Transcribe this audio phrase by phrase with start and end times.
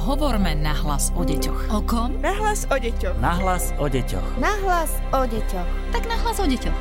[0.00, 1.76] Hovorme nahlas o deťoch.
[1.76, 2.16] O kom?
[2.24, 3.20] Nahlas o deťoch.
[3.20, 4.40] Nahlas o deťoch.
[4.40, 5.68] Nahlas o deťoch.
[5.92, 6.78] Tak nahlas o deťoch.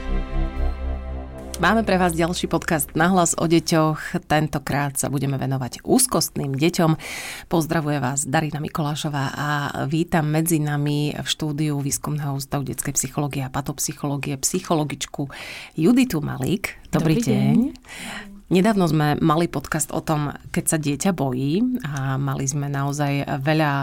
[1.59, 4.23] Máme pre vás ďalší podcast Nahlas o deťoch.
[4.23, 6.95] Tentokrát sa budeme venovať úzkostným deťom.
[7.51, 9.47] Pozdravuje vás Darina Mikolášová a
[9.91, 15.27] vítam medzi nami v štúdiu Výskumného ústavu detskej psychológie a patopsychológie psychologičku
[15.75, 16.79] Juditu Malík.
[16.87, 17.55] Dobrý, Dobrý deň.
[17.67, 18.38] deň.
[18.49, 23.73] Nedávno sme mali podcast o tom, keď sa dieťa bojí a mali sme naozaj veľa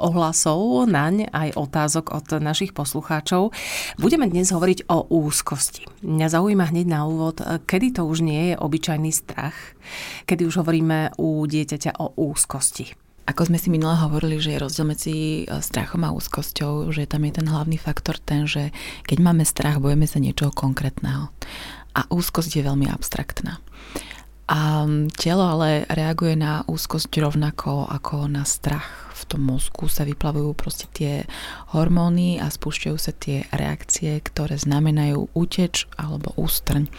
[0.00, 3.52] ohlasov naň, aj otázok od našich poslucháčov.
[4.00, 5.84] Budeme dnes hovoriť o úzkosti.
[6.00, 9.76] Mňa zaujíma hneď na úvod, kedy to už nie je obyčajný strach,
[10.24, 12.96] kedy už hovoríme u dieťaťa o úzkosti.
[13.28, 17.24] Ako sme si minule hovorili, že je rozdiel medzi e, strachom a úzkosťou, že tam
[17.24, 18.68] je ten hlavný faktor ten, že
[19.08, 21.32] keď máme strach, bojíme sa niečoho konkrétneho.
[21.94, 23.62] A úzkosť je veľmi abstraktná.
[24.44, 24.84] A
[25.16, 29.14] telo ale reaguje na úzkosť rovnako ako na strach.
[29.16, 31.24] V tom mozgu sa vyplavujú proste tie
[31.72, 36.92] hormóny a spúšťajú sa tie reakcie, ktoré znamenajú úteč alebo ústrň.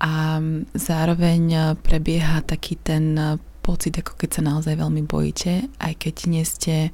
[0.00, 0.40] A
[0.72, 6.90] zároveň prebieha taký ten pocit, ako keď sa naozaj veľmi bojíte, aj keď nie ste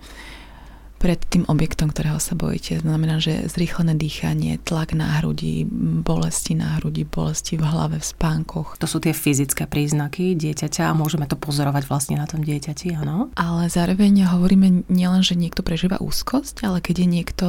[0.98, 2.82] pred tým objektom, ktorého sa bojíte.
[2.82, 5.62] Znamená, že zrýchlené dýchanie, tlak na hrudi,
[6.02, 8.82] bolesti na hrudi, bolesti v hlave, v spánkoch.
[8.82, 13.30] To sú tie fyzické príznaky dieťaťa a môžeme to pozorovať vlastne na tom dieťati, áno?
[13.38, 17.46] Ale zároveň hovoríme nielen, že niekto prežíva úzkosť, ale keď je niekto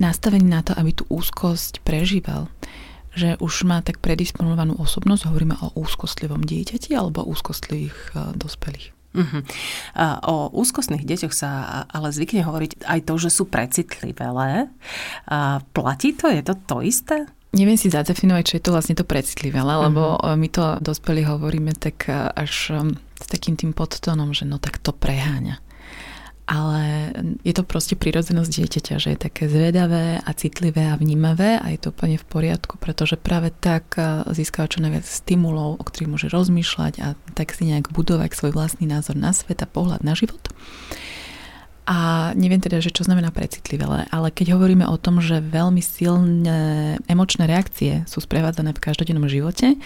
[0.00, 2.48] nastavený na to, aby tú úzkosť prežíval,
[3.12, 8.99] že už má tak predisponovanú osobnosť, hovoríme o úzkostlivom dieťati alebo úzkostlivých eh, dospelých.
[9.10, 9.42] Uh-huh.
[10.26, 14.70] O úzkostných deťoch sa ale zvykne hovoriť aj to, že sú precitlivé.
[15.74, 16.30] Platí to?
[16.30, 17.26] Je to to isté?
[17.50, 20.38] Neviem si zadefinovať, čo je to vlastne to precitlivé, lebo uh-huh.
[20.38, 22.06] my to dospelí hovoríme tak
[22.38, 22.86] až
[23.18, 25.58] s takým tým podtónom, že no tak to preháňa
[26.50, 27.14] ale
[27.46, 31.78] je to proste prírodzenosť dieťaťa, že je také zvedavé a citlivé a vnímavé a je
[31.78, 36.26] to úplne v poriadku, pretože práve tak e, získava čo najviac stimulov, o ktorých môže
[36.26, 40.42] rozmýšľať a tak si nejak budovať svoj vlastný názor na svet a pohľad na život.
[41.86, 46.58] A neviem teda, že čo znamená precitlivé, ale keď hovoríme o tom, že veľmi silné
[47.06, 49.78] emočné reakcie sú sprevádzané v každodennom živote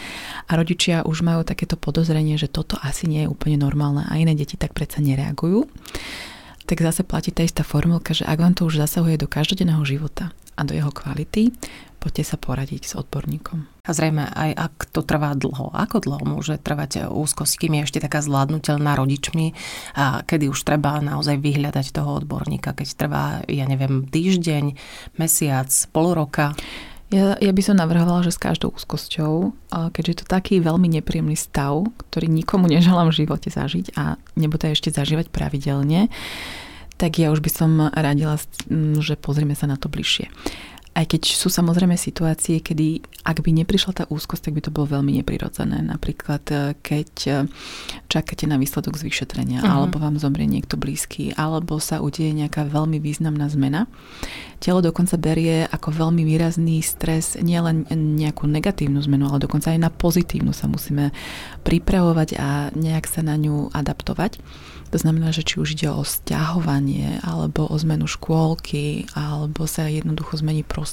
[0.49, 4.33] a rodičia už majú takéto podozrenie, že toto asi nie je úplne normálne a iné
[4.33, 5.65] deti tak predsa nereagujú,
[6.65, 10.33] tak zase platí tá istá formulka, že ak vám to už zasahuje do každodenného života
[10.55, 11.51] a do jeho kvality,
[11.99, 13.65] poďte sa poradiť s odborníkom.
[13.85, 18.01] A zrejme aj ak to trvá dlho, ako dlho môže trvať úzkosť, kým je ešte
[18.05, 19.57] taká zvládnutelná rodičmi
[19.97, 24.77] a kedy už treba naozaj vyhľadať toho odborníka, keď trvá, ja neviem, týždeň,
[25.17, 26.53] mesiac, pol roka.
[27.13, 29.53] Ja, ja by som navrhovala, že s každou úzkosťou,
[29.93, 34.73] keďže je to taký veľmi nepríjemný stav, ktorý nikomu neželám v živote zažiť a nebude
[34.73, 36.09] ešte zažívať pravidelne,
[36.95, 38.39] tak ja už by som radila,
[39.03, 40.31] že pozrieme sa na to bližšie.
[40.95, 45.01] Aj keď sú samozrejme situácie, kedy ak by neprišla tá úzkosť, tak by to bolo
[45.01, 45.81] veľmi neprirodzené.
[45.81, 47.31] Napríklad, e, keď e,
[48.07, 49.75] čakáte na výsledok z vyšetrenia, uh-huh.
[49.75, 53.89] alebo vám zomrie niekto blízky, alebo sa udeje nejaká veľmi významná zmena.
[54.61, 59.91] Telo dokonca berie ako veľmi výrazný stres nielen nejakú negatívnu zmenu, ale dokonca aj na
[59.91, 61.11] pozitívnu sa musíme
[61.65, 64.39] pripravovať a nejak sa na ňu adaptovať.
[64.95, 70.39] To znamená, že či už ide o stiahovanie, alebo o zmenu škôlky, alebo sa jednoducho
[70.39, 70.84] zmení prostredie,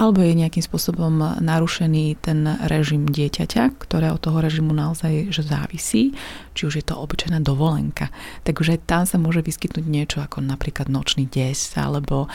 [0.00, 6.16] alebo je nejakým spôsobom narušený ten režim dieťaťa, ktoré od toho režimu naozaj že závisí,
[6.56, 8.08] či už je to obyčajná dovolenka.
[8.48, 12.28] Takže tam sa môže vyskytnúť niečo ako napríklad nočný des, alebo e,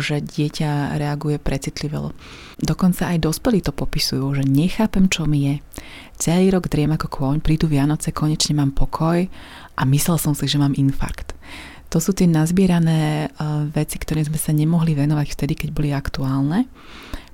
[0.00, 2.16] že dieťa reaguje precitlivo.
[2.56, 5.54] Dokonca aj dospelí to popisujú, že nechápem, čo mi je.
[6.16, 9.20] Celý rok driem ako kôň, prídu Vianoce, konečne mám pokoj
[9.76, 11.36] a myslel som si, že mám infarkt.
[11.90, 13.30] To sú tie nazbierané
[13.72, 16.66] veci, ktoré sme sa nemohli venovať vtedy, keď boli aktuálne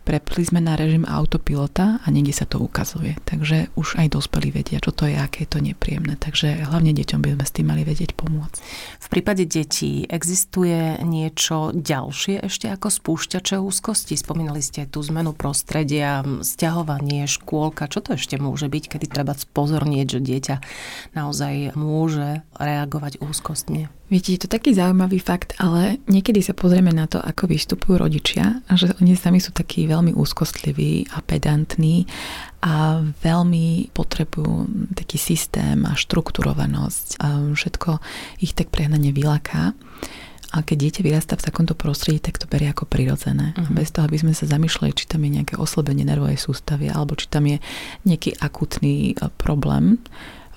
[0.02, 3.14] prepli sme na režim autopilota a niekde sa to ukazuje.
[3.22, 6.18] Takže už aj dospelí vedia, čo to je, aké je to nepríjemné.
[6.18, 8.58] Takže hlavne deťom by sme s tým mali vedieť pomôcť.
[8.98, 14.18] V prípade detí existuje niečo ďalšie ešte ako spúšťače úzkosti?
[14.18, 17.86] Spomínali ste tú zmenu prostredia, stiahovanie, škôlka.
[17.86, 20.56] Čo to ešte môže byť, kedy treba spozornieť, že dieťa
[21.14, 23.88] naozaj môže reagovať úzkostne?
[24.12, 28.60] Viete, je to taký zaujímavý fakt, ale niekedy sa pozrieme na to, ako vystupujú rodičia
[28.68, 32.04] a že oni sami sú takí veľmi úzkostliví a pedantní
[32.60, 37.90] a veľmi potrebujú taký systém a štrukturovanosť a všetko
[38.44, 39.72] ich tak prehnane vylaká.
[40.52, 43.56] A keď dieťa vyrastá v takomto prostredí, tak to berie ako prirodzené.
[43.56, 43.72] Uh-huh.
[43.72, 47.32] Bez toho, aby sme sa zamýšľali, či tam je nejaké oslabenie nervovej sústavy alebo či
[47.32, 47.64] tam je
[48.04, 49.96] nejaký akutný e, problém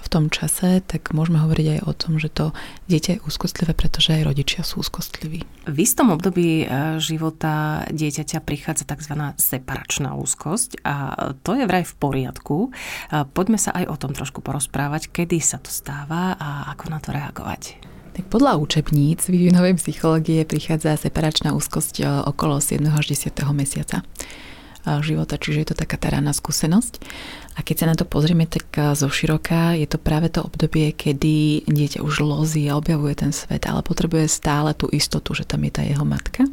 [0.05, 2.53] v tom čase, tak môžeme hovoriť aj o tom, že to
[2.85, 5.41] dieťa je úzkostlivé, pretože aj rodičia sú úzkostliví.
[5.65, 9.33] V istom období e, života dieťaťa prichádza tzv.
[9.41, 10.95] separačná úzkosť a
[11.41, 12.69] to je vraj v poriadku.
[12.69, 17.01] E, poďme sa aj o tom trošku porozprávať, kedy sa to stáva a ako na
[17.01, 17.81] to reagovať.
[18.15, 22.79] Tak podľa učebníc vývinovej psychológie prichádza separačná úzkosť e, okolo 7.
[22.93, 23.33] až 10.
[23.51, 24.05] mesiaca
[25.01, 27.01] života, čiže je to taká tá rána skúsenosť.
[27.55, 28.67] A keď sa na to pozrieme tak
[28.99, 33.63] zo široka, je to práve to obdobie, kedy dieťa už lozí a objavuje ten svet,
[33.65, 36.43] ale potrebuje stále tú istotu, že tam je tá jeho matka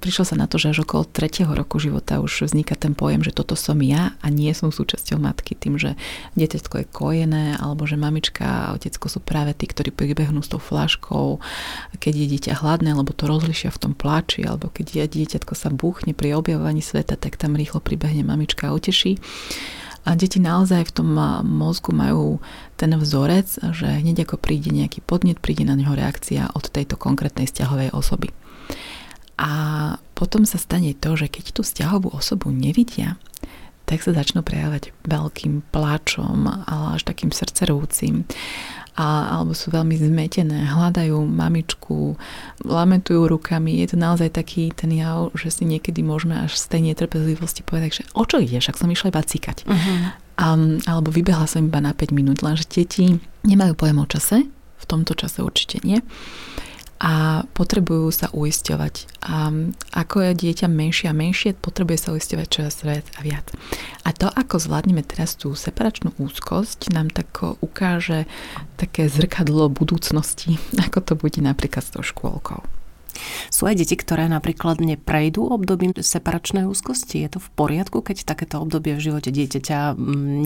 [0.00, 1.48] prišlo sa na to, že až okolo 3.
[1.48, 5.56] roku života už vzniká ten pojem, že toto som ja a nie som súčasťou matky
[5.56, 5.96] tým, že
[6.36, 10.60] dieťatko je kojené alebo že mamička a otecko sú práve tí, ktorí pribehnú s tou
[10.60, 11.40] flaškou,
[11.96, 15.72] keď je dieťa hladné, alebo to rozlišia v tom pláči, alebo keď je dieťatko sa
[15.72, 19.16] buchne pri objavovaní sveta, tak tam rýchlo pribehne mamička a uteší.
[20.06, 22.38] A deti naozaj v tom mozgu majú
[22.78, 27.50] ten vzorec, že hneď ako príde nejaký podnet, príde na neho reakcia od tejto konkrétnej
[27.50, 28.30] vzťahovej osoby.
[29.36, 29.50] A
[30.16, 33.20] potom sa stane to, že keď tú vzťahovú osobu nevidia,
[33.86, 38.26] tak sa začnú prejavať veľkým pláčom, ale až takým srdcerúcim.
[38.96, 42.16] A, alebo sú veľmi zmetené, hľadajú mamičku,
[42.64, 43.84] lamentujú rukami.
[43.84, 48.02] Je to naozaj taký ten jav, že si niekedy môžeme až z tej netrpezlivosti povedať,
[48.02, 49.68] že o čo ide, však som išla iba cikať.
[49.68, 50.16] Uh-huh.
[50.40, 54.36] Um, alebo vybehla som iba na 5 minút, lenže deti nemajú pojem o čase,
[54.80, 56.00] v tomto čase určite nie
[56.96, 58.94] a potrebujú sa uisťovať.
[59.28, 59.52] A
[59.92, 63.46] ako je dieťa menšie a menšie, potrebuje sa uisťovať čoraz viac a viac.
[64.08, 67.28] A to, ako zvládneme teraz tú separačnú úzkosť, nám tak
[67.60, 68.24] ukáže
[68.80, 70.56] také zrkadlo budúcnosti,
[70.88, 72.64] ako to bude napríklad s tou škôlkou.
[73.48, 77.24] Sú aj deti, ktoré napríklad neprejdú obdobím separačnej úzkosti?
[77.24, 79.96] Je to v poriadku, keď takéto obdobie v živote dieťaťa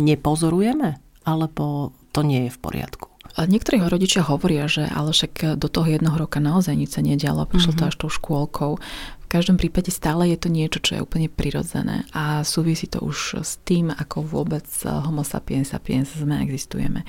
[0.07, 1.03] nepozorujeme?
[1.27, 3.10] Alebo to nie je v poriadku?
[3.39, 7.77] Niektorí rodičia hovoria, že ale však do toho jednoho roka naozaj nič sa nedialo, prišlo
[7.77, 7.79] mm-hmm.
[7.79, 7.91] to mhm.
[7.91, 8.73] až tou škôlkou.
[9.21, 13.39] V každom prípade stále je to niečo, čo je úplne prirodzené a súvisí to už
[13.47, 17.07] s tým, ako vôbec homo sapiens sapiens sme existujeme.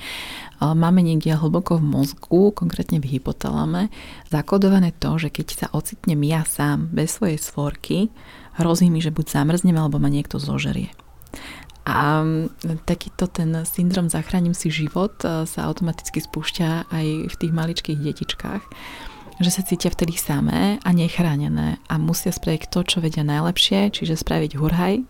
[0.62, 3.90] Máme niekde hlboko v mozgu, konkrétne v hypotalame,
[4.30, 8.14] zakodované to, že keď sa ocitnem ja sám bez svojej svorky,
[8.54, 10.94] hrozí mi, že buď zamrznem, alebo ma niekto zožerie.
[11.82, 12.22] A
[12.86, 18.64] takýto ten syndrom zachránim si život e, sa automaticky spúšťa aj v tých maličkých detičkách
[19.42, 24.20] že sa cítia vtedy samé a nechránené a musia spraviť to, čo vedia najlepšie, čiže
[24.20, 25.02] spraviť hurhaj,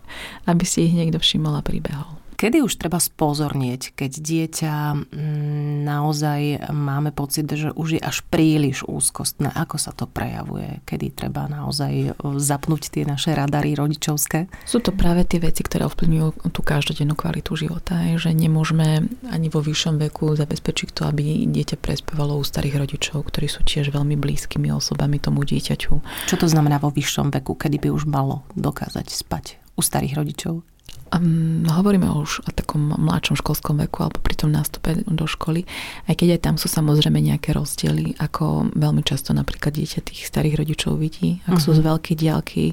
[0.49, 2.22] aby si ich niekto všimol a pribehol.
[2.43, 8.83] Kedy už treba spozornieť, keď dieťa mm, naozaj máme pocit, že už je až príliš
[8.83, 9.47] úzkostné?
[9.47, 10.83] Ako sa to prejavuje?
[10.83, 12.11] Kedy treba naozaj e,
[12.43, 14.51] zapnúť tie naše radary rodičovské?
[14.67, 17.95] Sú to práve tie veci, ktoré ovplyvňujú tú každodennú kvalitu života.
[18.19, 23.47] Že nemôžeme ani vo vyššom veku zabezpečiť to, aby dieťa prespávalo u starých rodičov, ktorí
[23.47, 26.27] sú tiež veľmi blízkymi osobami tomu dieťaťu.
[26.27, 30.72] Čo to znamená vo vyššom veku, kedy by už malo dokázať spať u starých rodičov?
[31.13, 35.61] Um, hovoríme už o takom mladšom školskom veku alebo pri tom nástupe do školy,
[36.09, 40.65] aj keď aj tam sú samozrejme nejaké rozdiely, ako veľmi často napríklad dieťa tých starých
[40.65, 41.65] rodičov vidí, ak uh-huh.
[41.69, 41.87] sú z mhm.
[41.93, 42.63] veľkej diálky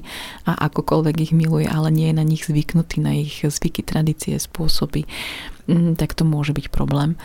[0.49, 5.05] a akokoľvek ich miluje, ale nie je na nich zvyknutý, na ich zvyky, tradície, spôsoby,
[5.69, 7.21] um, tak to môže byť problém.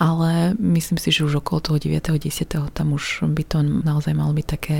[0.00, 2.18] Ale myslím si, že už okolo toho 9.
[2.18, 2.74] 10.
[2.74, 4.78] tam už by to naozaj malo byť také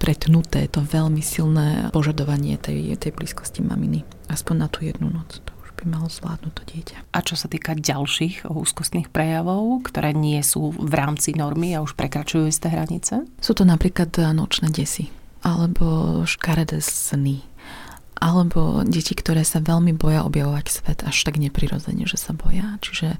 [0.00, 4.02] pretnuté, to veľmi silné požadovanie tej, tej blízkosti maminy.
[4.32, 5.44] Aspoň na tú jednu noc.
[5.44, 6.98] To už by malo zvládnuť to dieťa.
[7.12, 11.92] A čo sa týka ďalších úzkostných prejavov, ktoré nie sú v rámci normy a už
[11.94, 13.28] prekračujú isté hranice?
[13.44, 17.40] Sú to napríklad nočné desy alebo škaredé sny
[18.20, 22.76] alebo deti, ktoré sa veľmi boja objavovať svet až tak neprirodzene, že sa boja.
[22.84, 23.16] Čiže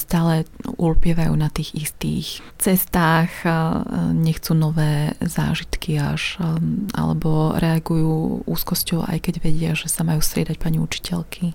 [0.00, 3.28] stále ulpievajú na tých istých cestách,
[4.16, 6.40] nechcú nové zážitky až,
[6.96, 11.52] alebo reagujú úzkosťou, aj keď vedia, že sa majú striedať pani učiteľky.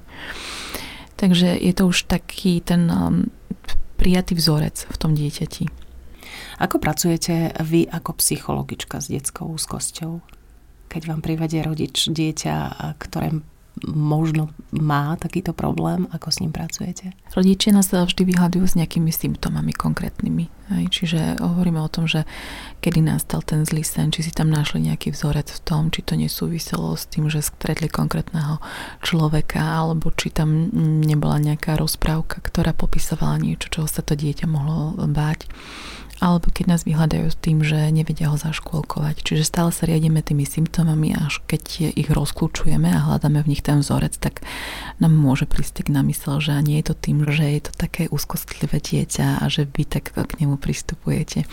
[1.17, 2.85] Takže je to už taký ten
[3.97, 5.65] prijatý vzorec v tom dieťati.
[6.61, 10.21] Ako pracujete vy ako psychologička s detskou úzkosťou?
[10.87, 12.55] Keď vám privedie rodič dieťa,
[12.97, 13.35] ktoré
[13.85, 17.13] možno má takýto problém, ako s ním pracujete?
[17.29, 20.49] Rodičia nás vždy vyhľadujú s nejakými symptómami konkrétnymi.
[20.89, 22.25] Čiže hovoríme o tom, že
[22.81, 26.17] kedy nastal ten zlý sen, či si tam našli nejaký vzorec v tom, či to
[26.17, 28.57] nesúviselo s tým, že stretli konkrétneho
[29.05, 30.73] človeka, alebo či tam
[31.05, 35.45] nebola nejaká rozprávka, ktorá popisovala niečo, čoho sa to dieťa mohlo báť
[36.17, 39.21] alebo keď nás vyhľadajú s tým, že nevedia ho zaškôlkovať.
[39.21, 43.85] Čiže stále sa riadíme tými symptómami, až keď ich rozklúčujeme a hľadáme v nich ten
[43.85, 44.41] vzorec, tak
[44.97, 48.81] nám môže prísť na mysel, že nie je to tým, že je to také úzkostlivé
[48.81, 51.45] dieťa a že vy tak k nemu pristupujete.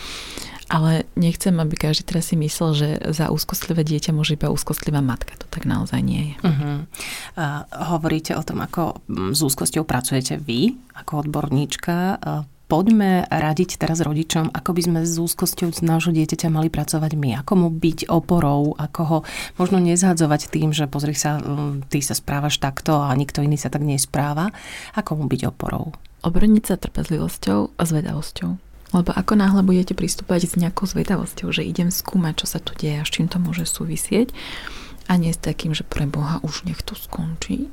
[0.73, 5.37] Ale nechcem, aby každý teraz si myslel, že za úzkostlivé dieťa môže iba úzkostlivá matka.
[5.37, 6.35] To tak naozaj nie je.
[6.41, 6.89] Uh-huh.
[7.37, 9.05] Uh, hovoríte o tom, ako
[9.37, 11.97] s úzkosťou pracujete vy, ako odborníčka.
[12.17, 17.13] Uh, poďme radiť teraz rodičom, ako by sme s úzkosťou z nášho dieťaťa mali pracovať
[17.17, 19.19] my, ako mu byť oporou, ako ho
[19.61, 21.41] možno nezhadzovať tým, že pozri sa,
[21.93, 24.51] ty sa správaš takto a nikto iný sa tak nespráva,
[24.97, 25.93] ako mu byť oporou.
[26.25, 28.51] Obrniť sa trpezlivosťou a zvedavosťou.
[28.95, 33.03] Lebo ako náhle budete pristúpať s nejakou zvedavosťou, že idem skúmať, čo sa tu deje
[33.03, 34.31] a s čím to môže súvisieť,
[35.05, 37.69] a nie s takým, že pre Boha už nech to skončí,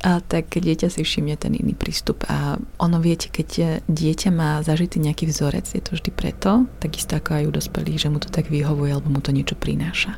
[0.00, 2.24] a tak dieťa si všimne ten iný prístup.
[2.32, 7.36] A ono viete, keď dieťa má zažitý nejaký vzorec, je to vždy preto, takisto ako
[7.36, 10.16] aj u dospelých, že mu to tak vyhovuje alebo mu to niečo prináša.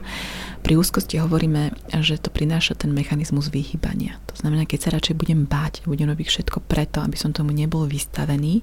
[0.62, 4.22] Pri úzkosti hovoríme, že to prináša ten mechanizmus vyhýbania.
[4.30, 7.82] To znamená, keď sa radšej budem báť, budem robiť všetko preto, aby som tomu nebol
[7.90, 8.62] vystavený,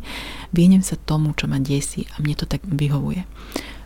[0.56, 3.28] vyhnem sa tomu, čo ma desí a mne to tak vyhovuje.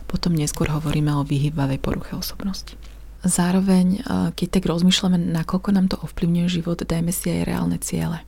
[0.06, 2.78] Potom neskôr hovoríme o vyhýbavej poruche osobnosti.
[3.24, 4.04] Zároveň,
[4.36, 8.20] keď tak rozmýšľame, nakoľko nám to ovplyvňuje život, dajme si aj reálne ciele.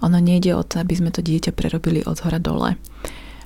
[0.00, 2.80] Ono nejde o to, aby sme to dieťa prerobili od hora dole,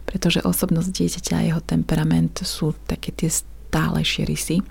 [0.06, 4.62] pretože osobnosť dieťaťa a jeho temperament sú také tie stálejšie rysy,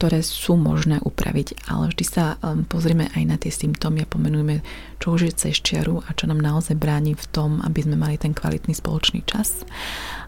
[0.00, 4.64] ktoré sú možné upraviť, ale vždy sa um, pozrieme aj na tie symptómy a pomenujeme,
[4.96, 8.16] čo už je cez čiaru a čo nám naozaj bráni v tom, aby sme mali
[8.16, 9.60] ten kvalitný spoločný čas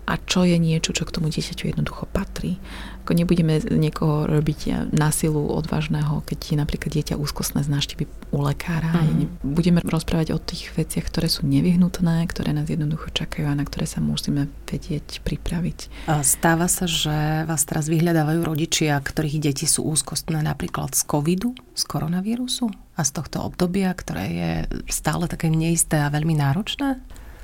[0.02, 2.58] a čo je niečo, čo k tomu dieťaťu jednoducho patrí.
[3.02, 8.94] Ako nebudeme niekoho robiť násilu odvážneho, keď je napríklad dieťa úzkostné z návštevy u lekára.
[8.94, 9.42] Mm.
[9.42, 13.90] Budeme rozprávať o tých veciach, ktoré sú nevyhnutné, ktoré nás jednoducho čakajú a na ktoré
[13.90, 16.10] sa musíme vedieť pripraviť.
[16.22, 21.82] Stáva sa, že vás teraz vyhľadávajú rodičia, ktorých deti sú úzkostné napríklad z covidu, z
[21.82, 24.52] koronavírusu a z tohto obdobia, ktoré je
[24.86, 27.02] stále také neisté a veľmi náročné?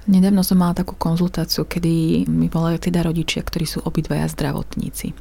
[0.09, 5.12] Nedávno som mala takú konzultáciu, kedy mi volajú teda rodičia, ktorí sú obidvaja zdravotníci.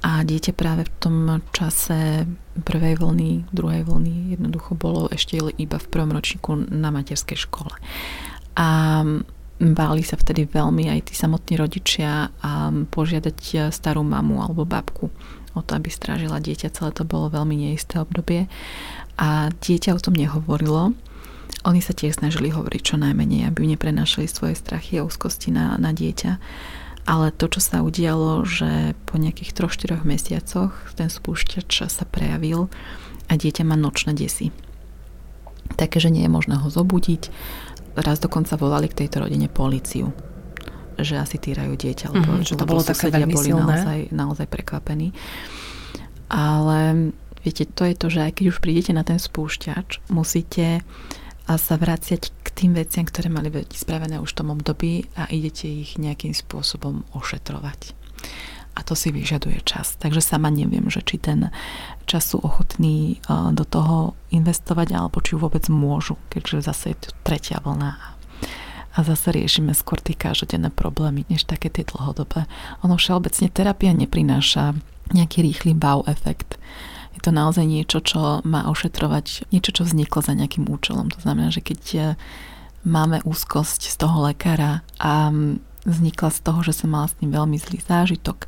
[0.00, 1.16] A dieťa práve v tom
[1.52, 2.24] čase
[2.64, 7.76] prvej vlny, druhej vlny jednoducho bolo ešte iba v prvom ročníku na materskej škole.
[8.56, 9.04] A
[9.60, 15.12] báli sa vtedy veľmi aj tí samotní rodičia a požiadať starú mamu alebo babku
[15.52, 16.72] o to, aby strážila dieťa.
[16.72, 18.46] Celé to bolo veľmi neisté obdobie.
[19.18, 20.94] A dieťa o tom nehovorilo,
[21.68, 25.92] oni sa tiež snažili hovoriť čo najmenej, aby neprenášali svoje strachy a úzkosti na, na
[25.92, 26.40] dieťa.
[27.04, 32.72] Ale to, čo sa udialo, že po nejakých 3-4 mesiacoch ten spúšťač sa prejavil
[33.28, 34.52] a dieťa má nočné desy.
[35.76, 37.28] Také, že nie je možné ho zobudiť.
[38.00, 40.12] Raz dokonca volali k tejto rodine policiu
[40.98, 43.62] že asi týrajú dieťa, lebo, mm-hmm, že to bolo také veľmi boli silné.
[43.62, 45.14] naozaj, naozaj prekvapení.
[46.26, 47.14] Ale
[47.46, 50.82] viete, to je to, že aj keď už prídete na ten spúšťač, musíte
[51.48, 55.26] a sa vraciať k tým veciam, ktoré mali byť spravené už v tom období a
[55.32, 57.96] idete ich nejakým spôsobom ošetrovať.
[58.78, 59.98] A to si vyžaduje čas.
[59.98, 61.50] Takže sama neviem, že či ten
[62.06, 63.18] čas sú ochotní
[63.56, 67.98] do toho investovať, alebo či vôbec môžu, keďže zase je tu tretia vlna
[68.98, 72.50] a zase riešime skôr tie každodenné problémy, než také tie dlhodobé.
[72.82, 74.74] Ono všeobecne terapia neprináša
[75.14, 76.58] nejaký rýchly wow efekt
[77.18, 81.10] je to naozaj niečo, čo má ošetrovať, niečo, čo vzniklo za nejakým účelom.
[81.10, 82.00] To znamená, že keď e,
[82.86, 85.34] máme úzkosť z toho lekára a
[85.82, 88.46] vznikla z toho, že som mala s ním veľmi zlý zážitok,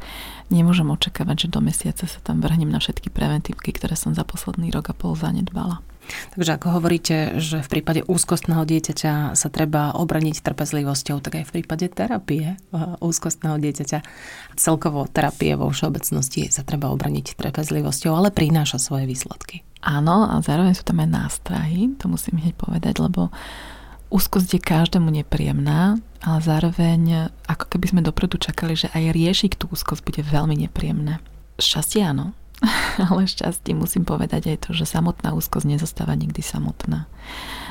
[0.54, 4.70] nemôžem očakávať, že do mesiaca sa tam vrhnem na všetky preventívky, ktoré som za posledný
[4.70, 5.82] rok a pol zanedbala.
[6.34, 11.54] Takže ako hovoríte, že v prípade úzkostného dieťaťa sa treba obraniť trpezlivosťou, tak aj v
[11.60, 12.58] prípade terapie
[12.98, 13.98] úzkostného dieťaťa,
[14.54, 19.62] celkovo terapie vo všeobecnosti sa treba obraniť trpezlivosťou, ale prináša svoje výsledky.
[19.80, 23.32] Áno, a zároveň sú tam aj nástrahy, to musím hneď povedať, lebo
[24.12, 29.72] úzkosť je každému nepríjemná, ale zároveň ako keby sme dopredu čakali, že aj riešiť tú
[29.72, 31.24] úzkosť bude veľmi nepríjemné.
[31.56, 32.36] Šťastie áno,
[33.08, 37.08] ale šťastie musím povedať aj to, že samotná úzkosť nezostáva nikdy samotná.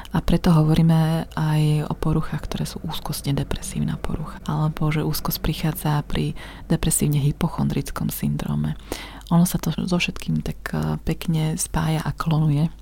[0.10, 4.41] A preto hovoríme aj o poruchách, ktoré sú úzkostne depresívna porucha.
[4.50, 6.34] Alebo že úzkosť prichádza pri
[6.65, 8.74] depresívne hypochondrickom syndróme.
[9.29, 12.74] Ono sa to so všetkým tak eh, pekne spája a klonuje.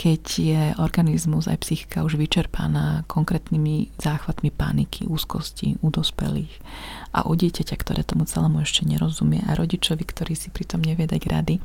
[0.00, 6.48] Keď je organizmus aj psychika už vyčerpaná konkrétnymi záchvatmi paniky, úzkosti u dospelých
[7.12, 11.22] a u dieťaťa, ktoré tomu celému ešte nerozumie a rodičovi, ktorý si pritom nevie dať
[11.28, 11.60] rady,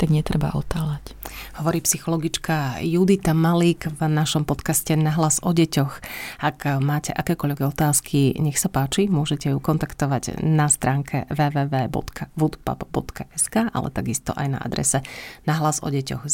[0.00, 1.12] tak netreba otáľať.
[1.60, 6.00] Hovorí psychologička Judita Malík v našom podcaste Nahlas o deťoch.
[6.40, 14.32] Ak máte akékoľvek otázky, nech sa páči, môžete ju kontaktovať na stránke www.woodpub.sk ale takisto
[14.32, 15.02] aj na adrese
[15.44, 16.24] nahlas o deťoch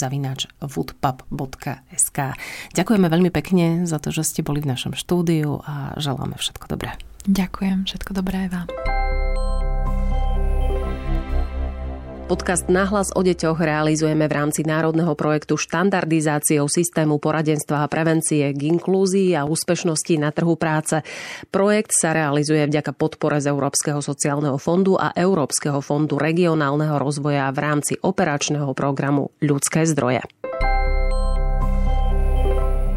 [0.92, 2.18] zavináč woodpub.sk.
[2.74, 6.96] Ďakujeme veľmi pekne za to, že ste boli v našom štúdiu a želáme všetko dobré.
[7.24, 8.68] Ďakujem, všetko dobré aj vám.
[12.32, 18.72] Podcast Nahlas o deťoch realizujeme v rámci národného projektu štandardizáciou systému poradenstva a prevencie k
[18.72, 21.04] inklúzii a úspešnosti na trhu práce.
[21.52, 27.58] Projekt sa realizuje vďaka podpore z Európskeho sociálneho fondu a Európskeho fondu regionálneho rozvoja v
[27.58, 30.24] rámci operačného programu Ľudské zdroje.